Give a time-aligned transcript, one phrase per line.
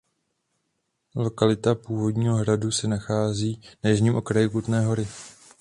[1.15, 5.07] Lokalita původního hradu se nachází na jižním okraji Kutné Hory.